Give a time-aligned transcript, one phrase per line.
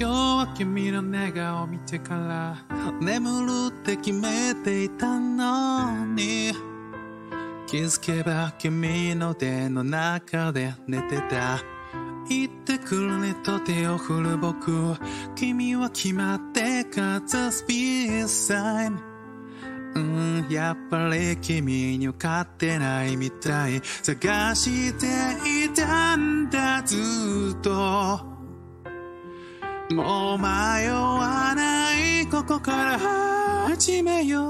[0.00, 2.56] 今日は君の寝顔見てから
[3.02, 6.52] 眠るって決めていたのに。
[7.66, 11.60] 気づけば君の手の中で寝てた。
[12.30, 14.96] 言ってくるねと手を振る僕
[15.34, 18.98] 君は決まってかつスピーサイン
[19.96, 23.82] うん、やっぱり君に勝ってないみたい。
[23.82, 26.96] 探していたんだず
[27.58, 28.39] っと。
[29.92, 32.98] もう迷わないここから
[33.68, 34.44] 始めよ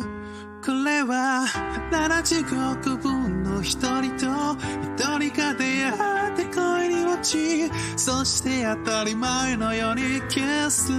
[0.00, 0.20] う
[0.64, 1.46] これは
[1.92, 10.98] 七地獄分の一人と一人が出会って恋に落ちそして当たり前のようにキスする。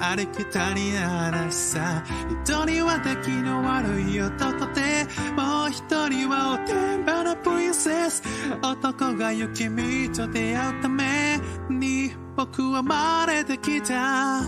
[0.00, 2.02] ありきたりな話さ
[2.44, 5.06] 一人は出来の悪い男で
[5.36, 8.22] もう一人はおてんばのプリンセス。
[8.62, 11.33] 男が雪見と出会うため
[12.36, 14.40] 僕は生まれてきた。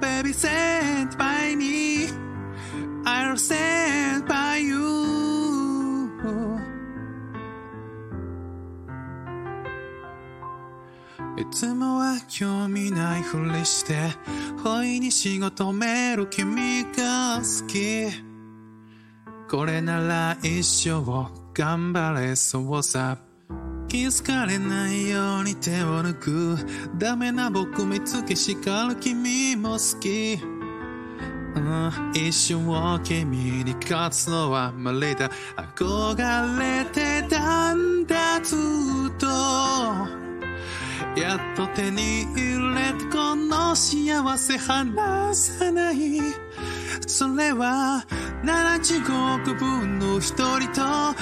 [0.00, 2.06] Baby sent by me.
[3.04, 5.02] I'll stand by you.
[11.36, 14.10] いつもは興味ないふりして
[14.62, 18.06] 不意に仕事める君が好き。
[19.50, 21.02] これなら一生
[21.54, 22.36] 頑張れ。
[22.36, 23.31] そうさ。
[23.92, 26.56] 気づかれないように手を抜く。
[26.96, 30.42] ダメな僕見つけ叱る君も好き。
[30.42, 35.30] うん一瞬を君に勝つのは無理だ。
[35.76, 38.58] 憧れてたんだずっ
[39.18, 39.26] と。
[41.14, 46.22] やっと手に入れてこの幸せ離さない。
[47.06, 48.06] それは
[48.42, 51.14] 七地獄分の一人と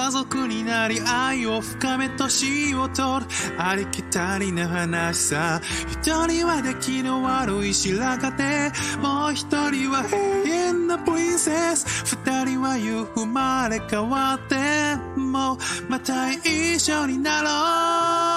[0.00, 3.30] 家族になり愛を深め年を取る。
[3.58, 5.60] ありきたりな話さ。
[5.90, 8.72] 一人は出来の悪い白髪で
[9.02, 12.16] もう一人は永遠のプリンセス。
[12.16, 15.58] 二人は言う生まれ変わっても
[15.90, 18.29] また一緒になろう。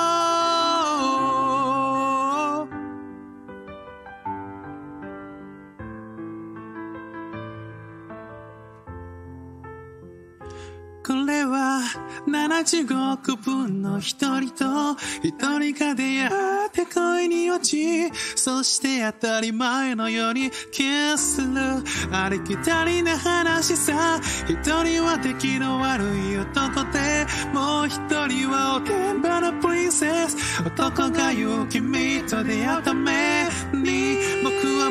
[11.05, 11.81] これは
[12.25, 16.27] 七地獄分の一人と一人が出会
[16.67, 20.83] って恋に落ちそして当たり前のようにキ
[21.17, 21.83] スする。
[22.11, 30.63] ありきたりな話さ一人は出来の悪い男でもう一人はおてんばのプリンセス。
[30.65, 34.89] 男が言う君と出会うために僕は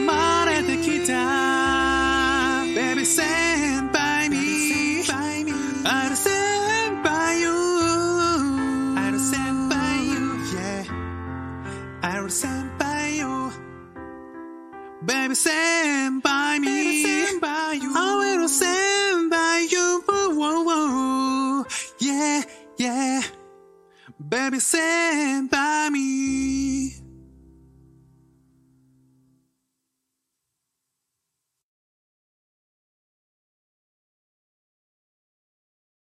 [5.94, 7.58] I'll stand by you.
[8.96, 10.84] I'll stand by you, yeah.
[12.02, 13.52] I'll stand by you.
[15.04, 17.02] Baby, stand by me.
[17.02, 17.92] Stand by you.
[17.94, 20.02] Oh, I will stand by you.
[20.06, 21.64] Whoa, whoa.
[21.98, 22.42] Yeah,
[22.78, 23.22] yeah.
[24.18, 26.71] Baby, stand by me.